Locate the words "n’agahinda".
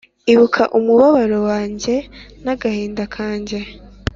2.43-3.03